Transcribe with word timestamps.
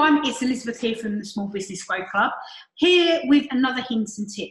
everyone, 0.00 0.26
it's 0.26 0.40
Elizabeth 0.40 0.80
here 0.80 0.96
from 0.96 1.18
the 1.18 1.24
Small 1.26 1.48
Business 1.48 1.84
Growth 1.84 2.08
Club, 2.10 2.32
here 2.76 3.20
with 3.24 3.46
another 3.50 3.84
hint 3.86 4.08
and 4.16 4.26
tip. 4.34 4.48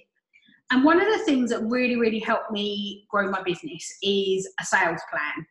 And 0.70 0.84
one 0.84 1.02
of 1.02 1.08
the 1.08 1.26
things 1.26 1.50
that 1.50 1.64
really, 1.64 1.96
really 1.96 2.20
helped 2.20 2.52
me 2.52 3.08
grow 3.10 3.32
my 3.32 3.42
business 3.42 3.92
is 4.04 4.48
a 4.62 4.64
sales 4.64 5.02
plan. 5.10 5.46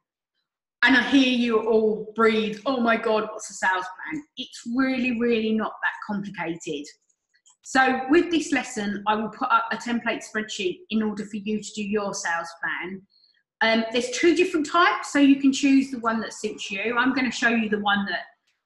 And 0.85 0.97
I 0.97 1.03
hear 1.03 1.29
you 1.29 1.69
all 1.69 2.13
breathe, 2.15 2.61
oh 2.65 2.81
my 2.81 2.97
God, 2.97 3.29
what's 3.33 3.51
a 3.51 3.55
sales 3.55 3.87
plan? 4.13 4.23
It's 4.37 4.63
really, 4.77 5.19
really 5.19 5.53
not 5.53 5.73
that 5.83 6.15
complicated. 6.15 6.87
So, 7.63 8.03
with 8.09 8.31
this 8.31 8.53
lesson, 8.53 9.03
I 9.09 9.17
will 9.17 9.31
put 9.31 9.51
up 9.51 9.67
a 9.73 9.77
template 9.79 10.23
spreadsheet 10.23 10.79
in 10.91 11.03
order 11.03 11.25
for 11.25 11.39
you 11.39 11.61
to 11.61 11.71
do 11.75 11.83
your 11.83 12.15
sales 12.15 12.49
plan. 12.63 13.03
Um, 13.63 13.85
there's 13.91 14.11
two 14.11 14.37
different 14.37 14.71
types, 14.71 15.13
so 15.13 15.19
you 15.19 15.41
can 15.41 15.53
choose 15.53 15.91
the 15.91 15.99
one 15.99 16.21
that 16.21 16.35
suits 16.35 16.71
you. 16.71 16.97
I'm 16.97 17.15
going 17.15 17.29
to 17.29 17.37
show 17.37 17.49
you 17.49 17.69
the 17.69 17.81
one 17.81 18.07
that 18.07 18.21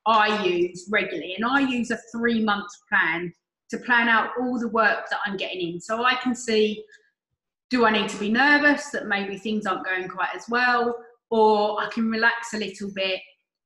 I 0.07 0.45
use 0.45 0.89
regularly, 0.91 1.35
and 1.37 1.45
I 1.45 1.61
use 1.61 1.91
a 1.91 1.99
three 2.13 2.45
month 2.45 2.71
plan 2.89 3.33
to 3.71 3.79
plan 3.79 4.09
out 4.09 4.31
all 4.39 4.59
the 4.59 4.69
work 4.69 5.09
that 5.11 5.21
I'm 5.25 5.37
getting 5.37 5.75
in. 5.75 5.81
So 5.81 6.05
I 6.05 6.15
can 6.17 6.35
see 6.35 6.85
do 7.73 7.87
I 7.87 7.91
need 7.91 8.11
to 8.11 8.19
be 8.19 8.31
nervous 8.31 8.91
that 8.91 9.07
maybe 9.07 9.39
things 9.39 9.65
aren't 9.65 9.87
going 9.87 10.07
quite 10.07 10.29
as 10.37 10.45
well, 10.51 10.95
or 11.31 11.81
I 11.81 11.89
can 11.89 12.11
relax 12.11 12.53
a 12.53 12.59
little 12.59 12.91
bit 12.95 13.19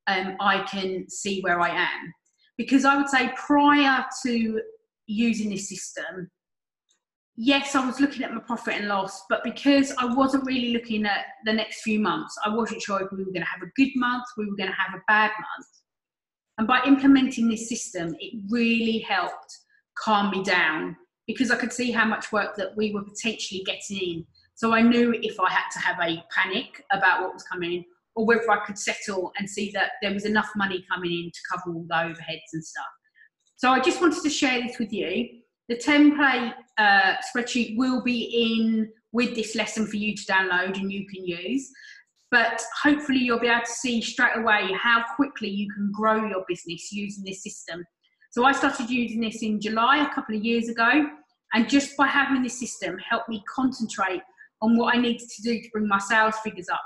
and 0.07 0.29
um, 0.29 0.35
I 0.39 0.63
can 0.63 1.09
see 1.09 1.41
where 1.41 1.59
I 1.59 1.69
am. 1.69 2.13
Because 2.57 2.85
I 2.85 2.95
would 2.95 3.09
say 3.09 3.33
prior 3.35 4.05
to 4.25 4.61
using 5.07 5.49
this 5.49 5.67
system, 5.67 6.31
yes, 7.35 7.75
I 7.75 7.85
was 7.85 7.99
looking 7.99 8.23
at 8.23 8.33
my 8.33 8.39
profit 8.39 8.75
and 8.75 8.87
loss, 8.87 9.23
but 9.29 9.43
because 9.43 9.93
I 9.99 10.05
wasn't 10.05 10.45
really 10.45 10.71
looking 10.71 11.05
at 11.05 11.25
the 11.43 11.51
next 11.51 11.81
few 11.81 11.99
months, 11.99 12.33
I 12.45 12.55
wasn't 12.55 12.81
sure 12.81 13.01
if 13.01 13.11
we 13.11 13.19
were 13.19 13.31
going 13.31 13.41
to 13.41 13.53
have 13.53 13.61
a 13.61 13.71
good 13.75 13.91
month, 13.95 14.23
we 14.37 14.45
were 14.49 14.55
going 14.55 14.69
to 14.69 14.75
have 14.75 14.95
a 14.95 15.03
bad 15.09 15.31
month. 15.31 15.67
And 16.57 16.67
by 16.67 16.81
implementing 16.85 17.49
this 17.49 17.69
system, 17.69 18.15
it 18.19 18.41
really 18.49 18.99
helped 18.99 19.57
calm 19.97 20.31
me 20.31 20.43
down 20.43 20.95
because 21.27 21.51
I 21.51 21.57
could 21.57 21.73
see 21.73 21.91
how 21.91 22.05
much 22.05 22.31
work 22.31 22.55
that 22.55 22.75
we 22.75 22.93
were 22.93 23.03
potentially 23.03 23.63
getting 23.65 23.97
in. 23.97 24.25
So 24.55 24.73
I 24.73 24.81
knew 24.81 25.13
if 25.21 25.39
I 25.39 25.51
had 25.51 25.69
to 25.73 25.79
have 25.79 25.97
a 26.01 26.23
panic 26.31 26.83
about 26.91 27.21
what 27.21 27.33
was 27.33 27.43
coming 27.43 27.73
in 27.73 27.85
or 28.15 28.25
whether 28.25 28.49
I 28.49 28.65
could 28.65 28.77
settle 28.77 29.31
and 29.37 29.47
see 29.47 29.69
that 29.71 29.91
there 30.01 30.13
was 30.13 30.25
enough 30.25 30.49
money 30.55 30.83
coming 30.91 31.11
in 31.11 31.31
to 31.31 31.39
cover 31.51 31.75
all 31.75 31.85
the 31.87 31.93
overheads 31.93 32.49
and 32.53 32.63
stuff. 32.63 32.85
So 33.57 33.69
I 33.69 33.79
just 33.79 34.01
wanted 34.01 34.23
to 34.23 34.29
share 34.29 34.61
this 34.61 34.79
with 34.79 34.91
you. 34.91 35.29
The 35.69 35.75
template 35.75 36.53
uh, 36.77 37.15
spreadsheet 37.35 37.77
will 37.77 38.01
be 38.01 38.23
in 38.57 38.89
with 39.11 39.35
this 39.35 39.55
lesson 39.55 39.85
for 39.85 39.97
you 39.97 40.15
to 40.15 40.23
download 40.23 40.79
and 40.79 40.91
you 40.91 41.07
can 41.07 41.25
use 41.25 41.69
but 42.31 42.61
hopefully 42.83 43.19
you'll 43.19 43.39
be 43.39 43.47
able 43.47 43.65
to 43.65 43.71
see 43.71 44.01
straight 44.01 44.35
away 44.35 44.69
how 44.73 45.05
quickly 45.15 45.47
you 45.49 45.71
can 45.73 45.89
grow 45.93 46.25
your 46.25 46.43
business 46.47 46.91
using 46.91 47.23
this 47.23 47.43
system. 47.43 47.85
So 48.31 48.43
I 48.43 48.51
started 48.51 48.89
using 48.89 49.21
this 49.21 49.41
in 49.41 49.61
July 49.61 50.05
a 50.05 50.13
couple 50.13 50.35
of 50.35 50.43
years 50.43 50.67
ago, 50.69 51.07
and 51.53 51.69
just 51.69 51.95
by 51.95 52.07
having 52.07 52.43
this 52.43 52.59
system 52.59 52.97
helped 53.09 53.29
me 53.29 53.41
concentrate 53.53 54.21
on 54.61 54.75
what 54.77 54.93
I 54.95 54.99
needed 54.99 55.29
to 55.29 55.41
do 55.41 55.61
to 55.61 55.69
bring 55.71 55.87
my 55.87 55.99
sales 55.99 56.35
figures 56.43 56.67
up. 56.69 56.83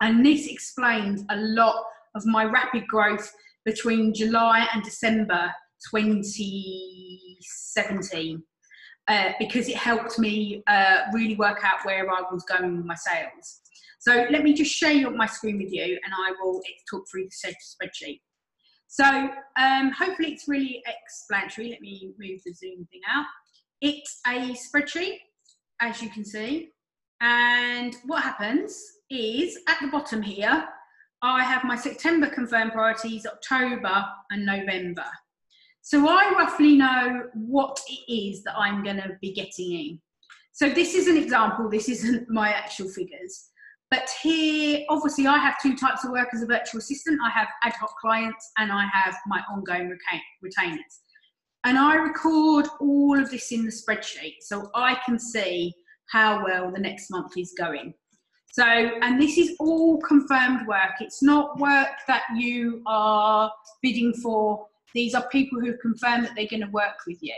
And 0.00 0.26
this 0.26 0.48
explains 0.48 1.22
a 1.30 1.36
lot 1.36 1.84
of 2.14 2.26
my 2.26 2.44
rapid 2.44 2.86
growth 2.88 3.32
between 3.64 4.12
July 4.14 4.66
and 4.72 4.82
December 4.82 5.52
2017. 5.90 8.42
Uh, 9.08 9.30
because 9.38 9.68
it 9.68 9.76
helped 9.76 10.18
me 10.18 10.64
uh, 10.66 11.02
really 11.12 11.36
work 11.36 11.60
out 11.62 11.84
where 11.84 12.10
I 12.10 12.22
was 12.32 12.42
going 12.42 12.76
with 12.76 12.84
my 12.84 12.96
sales. 12.96 13.60
So 14.00 14.26
let 14.30 14.42
me 14.42 14.52
just 14.52 14.72
share 14.72 15.08
my 15.10 15.26
screen 15.26 15.58
with 15.58 15.72
you 15.72 15.98
and 16.04 16.12
I 16.12 16.32
will 16.40 16.60
talk 16.90 17.04
through 17.08 17.24
the 17.24 17.54
spreadsheet. 17.54 18.20
So 18.88 19.04
um, 19.58 19.90
hopefully 19.90 20.32
it's 20.32 20.48
really 20.48 20.82
explanatory. 20.86 21.70
Let 21.70 21.80
me 21.80 22.14
move 22.18 22.40
the 22.44 22.52
Zoom 22.52 22.86
thing 22.90 23.00
out. 23.08 23.26
It's 23.80 24.20
a 24.26 24.54
spreadsheet, 24.54 25.18
as 25.80 26.00
you 26.00 26.10
can 26.10 26.24
see. 26.24 26.70
And 27.20 27.94
what 28.06 28.22
happens 28.22 28.80
is 29.10 29.58
at 29.68 29.78
the 29.80 29.88
bottom 29.88 30.22
here, 30.22 30.66
I 31.22 31.42
have 31.42 31.64
my 31.64 31.76
September 31.76 32.28
confirmed 32.28 32.72
priorities, 32.72 33.26
October 33.26 34.06
and 34.30 34.46
November. 34.46 35.06
So 35.86 36.08
I 36.08 36.34
roughly 36.36 36.74
know 36.74 37.28
what 37.34 37.78
it 37.88 38.12
is 38.12 38.42
that 38.42 38.58
I'm 38.58 38.82
going 38.82 38.96
to 38.96 39.16
be 39.22 39.32
getting 39.32 39.70
in. 39.70 40.00
So 40.50 40.68
this 40.68 40.96
is 40.96 41.06
an 41.06 41.16
example, 41.16 41.70
this 41.70 41.88
isn't 41.88 42.28
my 42.28 42.48
actual 42.48 42.88
figures. 42.88 43.50
But 43.92 44.10
here, 44.20 44.80
obviously, 44.88 45.28
I 45.28 45.38
have 45.38 45.62
two 45.62 45.76
types 45.76 46.04
of 46.04 46.10
work 46.10 46.30
as 46.34 46.42
a 46.42 46.46
virtual 46.46 46.80
assistant. 46.80 47.20
I 47.24 47.30
have 47.30 47.46
ad 47.62 47.74
hoc 47.74 47.94
clients 48.00 48.50
and 48.58 48.72
I 48.72 48.84
have 48.92 49.14
my 49.28 49.40
ongoing 49.48 49.96
retainers. 50.42 51.02
And 51.62 51.78
I 51.78 51.94
record 51.94 52.66
all 52.80 53.20
of 53.20 53.30
this 53.30 53.52
in 53.52 53.64
the 53.64 53.70
spreadsheet 53.70 54.38
so 54.40 54.68
I 54.74 54.98
can 55.06 55.20
see 55.20 55.72
how 56.10 56.42
well 56.42 56.72
the 56.72 56.80
next 56.80 57.12
month 57.12 57.38
is 57.38 57.54
going. 57.56 57.94
So, 58.50 58.64
and 58.64 59.22
this 59.22 59.38
is 59.38 59.54
all 59.60 60.00
confirmed 60.00 60.66
work. 60.66 60.94
It's 60.98 61.22
not 61.22 61.60
work 61.60 61.94
that 62.08 62.24
you 62.36 62.82
are 62.88 63.52
bidding 63.82 64.14
for. 64.14 64.66
These 64.96 65.14
are 65.14 65.28
people 65.28 65.60
who 65.60 65.76
confirm 65.76 66.22
that 66.22 66.32
they're 66.34 66.48
going 66.48 66.62
to 66.62 66.70
work 66.70 66.96
with 67.06 67.18
you. 67.20 67.34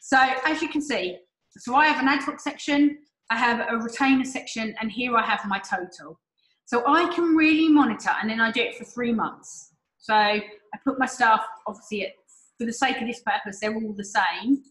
So, 0.00 0.18
as 0.46 0.62
you 0.62 0.68
can 0.68 0.80
see, 0.80 1.18
so 1.58 1.74
I 1.74 1.86
have 1.86 2.02
an 2.02 2.08
ad 2.08 2.22
hoc 2.22 2.40
section, 2.40 2.98
I 3.28 3.36
have 3.36 3.66
a 3.70 3.76
retainer 3.76 4.24
section, 4.24 4.74
and 4.80 4.90
here 4.90 5.14
I 5.14 5.22
have 5.22 5.44
my 5.46 5.58
total. 5.58 6.18
So 6.64 6.82
I 6.86 7.12
can 7.14 7.36
really 7.36 7.68
monitor, 7.68 8.12
and 8.20 8.30
then 8.30 8.40
I 8.40 8.50
do 8.50 8.62
it 8.62 8.76
for 8.76 8.84
three 8.84 9.12
months. 9.12 9.74
So 9.98 10.14
I 10.14 10.42
put 10.82 10.98
my 10.98 11.04
staff, 11.04 11.44
obviously, 11.66 12.06
at, 12.06 12.12
for 12.58 12.64
the 12.64 12.72
sake 12.72 12.98
of 12.98 13.06
this 13.06 13.20
purpose, 13.20 13.60
they're 13.60 13.74
all 13.74 13.94
the 13.94 14.04
same. 14.04 14.62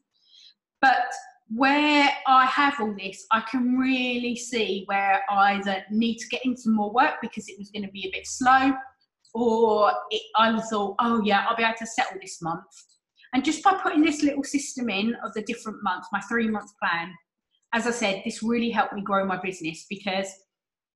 But 0.81 1.13
where 1.49 2.09
I 2.25 2.45
have 2.45 2.79
all 2.79 2.95
this, 2.97 3.25
I 3.31 3.41
can 3.41 3.77
really 3.77 4.35
see 4.35 4.83
where 4.87 5.21
I 5.29 5.57
either 5.57 5.83
need 5.91 6.17
to 6.17 6.27
get 6.27 6.43
into 6.43 6.69
more 6.69 6.91
work 6.91 7.15
because 7.21 7.47
it 7.49 7.59
was 7.59 7.69
going 7.69 7.85
to 7.85 7.91
be 7.91 8.07
a 8.07 8.11
bit 8.11 8.25
slow, 8.25 8.73
or 9.33 9.91
it, 10.09 10.21
I 10.35 10.59
thought, 10.61 10.95
oh 10.99 11.21
yeah, 11.23 11.45
I'll 11.47 11.55
be 11.55 11.63
able 11.63 11.75
to 11.79 11.85
settle 11.85 12.19
this 12.21 12.41
month. 12.41 12.63
And 13.33 13.45
just 13.45 13.63
by 13.63 13.73
putting 13.73 14.01
this 14.01 14.23
little 14.23 14.43
system 14.43 14.89
in 14.89 15.15
of 15.23 15.33
the 15.33 15.43
different 15.43 15.83
months, 15.83 16.07
my 16.11 16.19
three 16.21 16.47
month 16.47 16.71
plan, 16.81 17.13
as 17.73 17.85
I 17.85 17.91
said, 17.91 18.23
this 18.25 18.41
really 18.41 18.71
helped 18.71 18.93
me 18.93 19.01
grow 19.01 19.25
my 19.25 19.37
business 19.37 19.85
because 19.89 20.27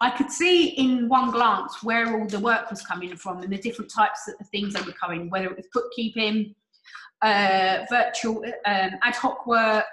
I 0.02 0.10
could 0.10 0.32
see 0.32 0.70
in 0.70 1.08
one 1.08 1.32
glance 1.32 1.84
where 1.84 2.20
all 2.20 2.28
the 2.28 2.40
work 2.40 2.70
was 2.70 2.82
coming 2.82 3.16
from 3.16 3.42
and 3.42 3.54
the 3.54 3.58
different 3.58 3.92
types 3.92 4.28
of 4.28 4.48
things 4.50 4.74
that 4.74 4.86
were 4.86 4.94
coming, 4.94 5.30
whether 5.30 5.46
it 5.46 5.56
was 5.56 5.68
bookkeeping, 5.72 6.56
uh, 7.22 7.86
virtual 7.90 8.44
um, 8.66 8.92
ad 9.02 9.16
hoc 9.16 9.46
work, 9.46 9.86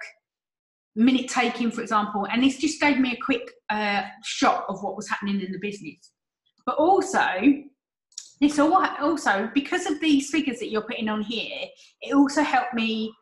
minute 0.96 1.28
taking, 1.28 1.70
for 1.70 1.82
example. 1.82 2.26
And 2.30 2.42
this 2.42 2.56
just 2.56 2.80
gave 2.80 2.98
me 2.98 3.12
a 3.12 3.24
quick 3.24 3.52
uh, 3.68 4.02
shot 4.24 4.64
of 4.68 4.82
what 4.82 4.96
was 4.96 5.08
happening 5.08 5.40
in 5.40 5.52
the 5.52 5.58
business. 5.58 6.12
But 6.66 6.76
also, 6.76 7.28
this 8.40 8.58
also 8.58 9.50
because 9.54 9.86
of 9.86 10.00
these 10.00 10.30
figures 10.30 10.58
that 10.60 10.70
you're 10.70 10.82
putting 10.82 11.08
on 11.08 11.22
here, 11.22 11.66
it 12.00 12.14
also 12.14 12.42
helped 12.42 12.72
me 12.72 13.12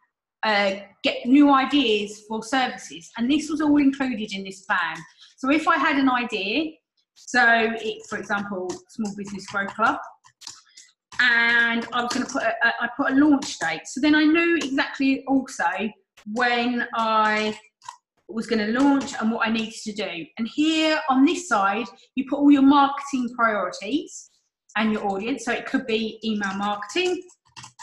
uh, 0.44 0.76
get 1.02 1.26
new 1.26 1.52
ideas 1.52 2.22
for 2.28 2.42
services. 2.42 3.10
And 3.16 3.28
this 3.28 3.50
was 3.50 3.60
all 3.60 3.78
included 3.78 4.32
in 4.32 4.44
this 4.44 4.60
plan. 4.62 4.96
So 5.36 5.50
if 5.50 5.66
I 5.66 5.76
had 5.76 5.96
an 5.96 6.08
idea, 6.08 6.72
so 7.14 7.42
it, 7.42 8.06
for 8.08 8.18
example, 8.18 8.72
Small 8.88 9.12
Business 9.16 9.44
Growth 9.46 9.74
Club, 9.74 9.98
and 11.20 11.84
I 11.92 12.02
was 12.02 12.12
going 12.12 12.24
to 12.24 12.32
put 12.32 12.44
a, 12.44 12.54
a, 12.62 12.72
I 12.82 12.88
put 12.96 13.10
a 13.10 13.14
launch 13.16 13.58
date. 13.58 13.86
So 13.86 14.00
then 14.00 14.14
I 14.14 14.22
knew 14.22 14.56
exactly 14.56 15.24
also 15.26 15.64
when 16.32 16.86
I 16.94 17.58
was 18.28 18.46
going 18.46 18.64
to 18.64 18.80
launch 18.80 19.14
and 19.20 19.32
what 19.32 19.48
I 19.48 19.50
needed 19.50 19.74
to 19.82 19.92
do. 19.92 20.26
And 20.38 20.46
here 20.46 21.00
on 21.08 21.24
this 21.24 21.48
side, 21.48 21.86
you 22.14 22.24
put 22.30 22.38
all 22.38 22.52
your 22.52 22.62
marketing 22.62 23.34
priorities 23.34 24.30
and 24.76 24.92
your 24.92 25.06
audience. 25.06 25.44
So 25.44 25.52
it 25.52 25.66
could 25.66 25.86
be 25.86 26.20
email 26.24 26.54
marketing, 26.54 27.22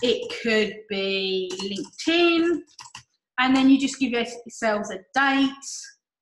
it 0.01 0.33
could 0.41 0.75
be 0.89 1.51
LinkedIn, 1.61 2.61
and 3.39 3.55
then 3.55 3.69
you 3.69 3.79
just 3.79 3.99
give 3.99 4.11
yourselves 4.11 4.91
a 4.91 4.99
date, 5.13 5.51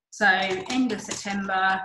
so 0.09 0.25
end 0.25 0.91
of 0.91 1.01
September, 1.01 1.79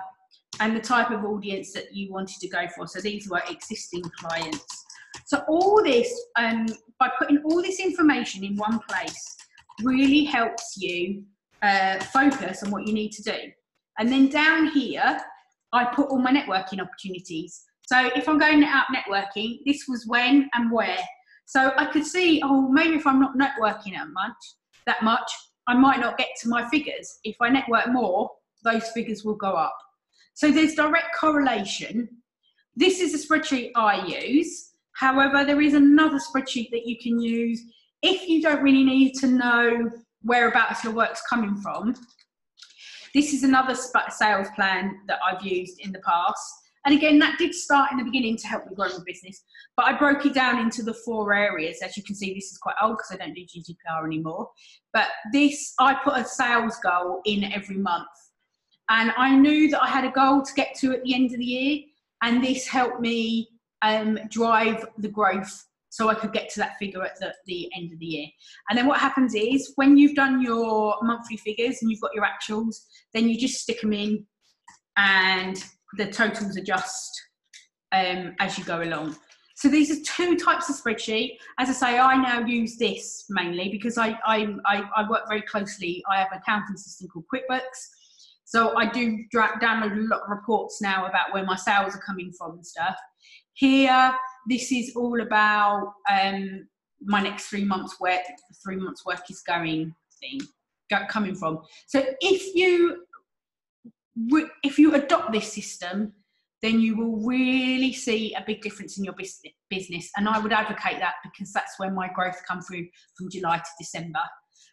and 0.60 0.74
the 0.74 0.80
type 0.80 1.10
of 1.10 1.24
audience 1.24 1.72
that 1.72 1.94
you 1.94 2.10
wanted 2.12 2.40
to 2.40 2.48
go 2.48 2.66
for. 2.74 2.86
So 2.86 3.00
these 3.00 3.28
were 3.28 3.42
existing 3.48 4.02
clients. 4.18 4.84
So 5.26 5.44
all 5.48 5.82
this, 5.82 6.12
um, 6.36 6.66
by 6.98 7.10
putting 7.18 7.38
all 7.44 7.62
this 7.62 7.80
information 7.80 8.44
in 8.44 8.56
one 8.56 8.80
place, 8.88 9.36
really 9.82 10.24
helps 10.24 10.74
you 10.76 11.22
uh, 11.62 11.98
focus 12.00 12.62
on 12.62 12.70
what 12.70 12.86
you 12.86 12.92
need 12.92 13.12
to 13.12 13.22
do. 13.22 13.38
And 13.98 14.10
then 14.10 14.28
down 14.28 14.68
here, 14.68 15.20
I 15.72 15.84
put 15.84 16.08
all 16.08 16.18
my 16.18 16.32
networking 16.32 16.80
opportunities. 16.80 17.64
So 17.88 18.10
if 18.14 18.28
I'm 18.28 18.36
going 18.36 18.62
out 18.64 18.84
networking, 18.94 19.60
this 19.64 19.86
was 19.88 20.06
when 20.06 20.50
and 20.52 20.70
where. 20.70 20.98
So 21.46 21.72
I 21.74 21.86
could 21.86 22.04
see, 22.04 22.42
oh, 22.44 22.68
maybe 22.70 22.96
if 22.96 23.06
I'm 23.06 23.18
not 23.18 23.38
networking 23.38 23.94
that 23.94 24.08
much, 24.12 24.36
that 24.84 25.02
much, 25.02 25.32
I 25.66 25.72
might 25.72 25.98
not 25.98 26.18
get 26.18 26.28
to 26.42 26.50
my 26.50 26.68
figures. 26.68 27.18
If 27.24 27.36
I 27.40 27.48
network 27.48 27.88
more, 27.88 28.30
those 28.62 28.90
figures 28.90 29.24
will 29.24 29.36
go 29.36 29.52
up. 29.52 29.74
So 30.34 30.50
there's 30.50 30.74
direct 30.74 31.16
correlation. 31.18 32.10
This 32.76 33.00
is 33.00 33.14
a 33.14 33.26
spreadsheet 33.26 33.70
I 33.74 34.04
use. 34.06 34.72
However, 34.92 35.46
there 35.46 35.62
is 35.62 35.72
another 35.72 36.18
spreadsheet 36.18 36.70
that 36.72 36.84
you 36.84 36.98
can 37.02 37.18
use 37.18 37.62
if 38.02 38.28
you 38.28 38.42
don't 38.42 38.62
really 38.62 38.84
need 38.84 39.14
to 39.20 39.28
know 39.28 39.90
whereabouts 40.20 40.84
your 40.84 40.92
work's 40.92 41.22
coming 41.26 41.56
from. 41.56 41.94
This 43.14 43.32
is 43.32 43.44
another 43.44 43.74
sales 43.74 44.48
plan 44.54 44.94
that 45.06 45.20
I've 45.26 45.42
used 45.42 45.80
in 45.80 45.90
the 45.90 46.00
past. 46.00 46.52
And 46.88 46.96
again, 46.96 47.18
that 47.18 47.36
did 47.36 47.54
start 47.54 47.92
in 47.92 47.98
the 47.98 48.04
beginning 48.04 48.38
to 48.38 48.46
help 48.46 48.66
me 48.66 48.74
grow 48.74 48.88
my 48.88 49.04
business, 49.04 49.44
but 49.76 49.84
I 49.84 49.98
broke 49.98 50.24
it 50.24 50.32
down 50.32 50.58
into 50.58 50.82
the 50.82 50.94
four 50.94 51.34
areas. 51.34 51.82
As 51.82 51.98
you 51.98 52.02
can 52.02 52.14
see, 52.14 52.32
this 52.32 52.50
is 52.50 52.56
quite 52.56 52.76
old 52.82 52.96
because 52.96 53.10
I 53.12 53.16
don't 53.22 53.34
do 53.34 53.42
GDPR 53.42 54.06
anymore. 54.06 54.48
But 54.94 55.08
this, 55.30 55.74
I 55.78 55.96
put 56.02 56.16
a 56.16 56.24
sales 56.24 56.78
goal 56.82 57.20
in 57.26 57.44
every 57.52 57.76
month. 57.76 58.08
And 58.88 59.12
I 59.18 59.36
knew 59.36 59.68
that 59.68 59.82
I 59.82 59.86
had 59.86 60.06
a 60.06 60.10
goal 60.10 60.40
to 60.40 60.54
get 60.54 60.76
to 60.76 60.94
at 60.94 61.02
the 61.02 61.14
end 61.14 61.32
of 61.32 61.38
the 61.40 61.44
year. 61.44 61.80
And 62.22 62.42
this 62.42 62.66
helped 62.66 63.00
me 63.02 63.50
um, 63.82 64.18
drive 64.30 64.86
the 64.96 65.08
growth 65.08 65.66
so 65.90 66.08
I 66.08 66.14
could 66.14 66.32
get 66.32 66.48
to 66.54 66.60
that 66.60 66.78
figure 66.78 67.04
at 67.04 67.20
the, 67.20 67.34
the 67.44 67.70
end 67.76 67.92
of 67.92 67.98
the 67.98 68.06
year. 68.06 68.28
And 68.70 68.78
then 68.78 68.86
what 68.86 68.98
happens 68.98 69.34
is 69.34 69.74
when 69.76 69.98
you've 69.98 70.16
done 70.16 70.40
your 70.40 70.96
monthly 71.02 71.36
figures 71.36 71.82
and 71.82 71.90
you've 71.90 72.00
got 72.00 72.14
your 72.14 72.24
actuals, 72.24 72.76
then 73.12 73.28
you 73.28 73.38
just 73.38 73.60
stick 73.60 73.82
them 73.82 73.92
in 73.92 74.24
and 74.96 75.62
the 75.96 76.06
totals 76.06 76.56
adjust 76.56 77.10
um, 77.92 78.34
as 78.40 78.58
you 78.58 78.64
go 78.64 78.82
along. 78.82 79.16
So 79.56 79.68
these 79.68 79.90
are 79.90 80.00
two 80.04 80.36
types 80.36 80.68
of 80.70 80.76
spreadsheet. 80.76 81.36
As 81.58 81.68
I 81.68 81.72
say, 81.72 81.98
I 81.98 82.16
now 82.16 82.46
use 82.46 82.76
this 82.76 83.24
mainly 83.28 83.70
because 83.70 83.98
I, 83.98 84.16
I, 84.24 84.54
I, 84.66 84.88
I 84.94 85.08
work 85.08 85.22
very 85.28 85.42
closely. 85.42 86.02
I 86.08 86.18
have 86.18 86.28
an 86.30 86.38
accounting 86.38 86.76
system 86.76 87.08
called 87.08 87.24
QuickBooks. 87.34 87.60
So 88.44 88.76
I 88.76 88.88
do 88.88 89.18
download 89.34 89.92
a 89.92 90.08
lot 90.08 90.22
of 90.22 90.30
reports 90.30 90.80
now 90.80 91.06
about 91.06 91.32
where 91.32 91.44
my 91.44 91.56
sales 91.56 91.96
are 91.96 92.00
coming 92.00 92.32
from 92.38 92.52
and 92.52 92.64
stuff. 92.64 92.96
Here, 93.54 94.14
this 94.48 94.70
is 94.70 94.92
all 94.94 95.20
about 95.20 95.92
um, 96.08 96.68
my 97.02 97.20
next 97.20 97.48
three 97.48 97.64
months 97.64 97.98
work, 98.00 98.20
three 98.64 98.76
months 98.76 99.04
work 99.04 99.22
is 99.28 99.42
going 99.42 99.92
thing, 100.20 100.40
coming 101.08 101.34
from. 101.34 101.58
So 101.88 102.04
if 102.20 102.54
you 102.54 103.04
if 104.62 104.78
you 104.78 104.94
adopt 104.94 105.32
this 105.32 105.52
system, 105.52 106.12
then 106.62 106.80
you 106.80 106.96
will 106.96 107.24
really 107.24 107.92
see 107.92 108.34
a 108.34 108.42
big 108.44 108.62
difference 108.62 108.98
in 108.98 109.04
your 109.04 109.14
business. 109.70 110.10
And 110.16 110.28
I 110.28 110.38
would 110.38 110.52
advocate 110.52 110.98
that 110.98 111.14
because 111.22 111.52
that's 111.52 111.78
where 111.78 111.90
my 111.90 112.08
growth 112.08 112.42
come 112.46 112.60
through 112.60 112.86
from 113.16 113.30
July 113.30 113.58
to 113.58 113.70
December. 113.78 114.20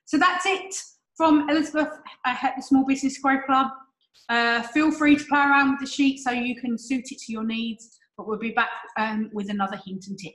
So 0.06 0.18
that's 0.18 0.46
it 0.46 0.74
from 1.16 1.50
Elizabeth 1.50 1.90
at 2.26 2.54
the 2.56 2.64
Small 2.64 2.86
Business 2.86 3.20
Growth 3.20 3.46
Club. 3.46 3.68
Uh, 4.30 4.64
feel 4.64 4.92
free 4.92 5.16
to 5.16 5.24
play 5.26 5.40
around 5.40 5.72
with 5.72 5.80
the 5.82 5.88
sheet 5.88 6.20
so 6.20 6.32
you 6.32 6.60
can 6.60 6.78
suit 6.78 7.12
it 7.12 7.20
to 7.20 7.32
your 7.32 7.44
needs, 7.44 7.98
but 8.18 8.28
we'll 8.28 8.40
be 8.40 8.52
back 8.52 8.70
um, 8.98 9.30
with 9.34 9.50
another 9.50 9.80
hint 9.86 10.08
and 10.08 10.18
tip. 10.18 10.34